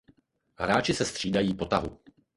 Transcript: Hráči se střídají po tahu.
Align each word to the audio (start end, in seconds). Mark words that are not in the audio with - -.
Hráči 0.55 0.93
se 0.93 1.05
střídají 1.05 1.53
po 1.53 1.65
tahu. 1.65 1.99